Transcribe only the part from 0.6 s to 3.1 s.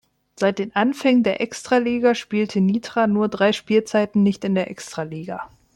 Anfängen der Extraliga spielte Nitra